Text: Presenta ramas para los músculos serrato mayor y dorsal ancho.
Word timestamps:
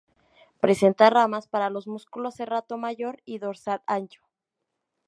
Presenta 0.59 1.11
ramas 1.11 1.47
para 1.47 1.69
los 1.69 1.85
músculos 1.85 2.33
serrato 2.33 2.75
mayor 2.75 3.21
y 3.23 3.37
dorsal 3.37 3.83
ancho. 3.85 4.23